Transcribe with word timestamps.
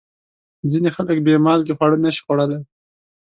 ځینې 0.71 0.89
خلک 0.95 1.17
بې 1.25 1.35
مالګې 1.45 1.73
خواړه 1.77 1.97
نشي 2.03 2.21
خوړلی. 2.25 2.59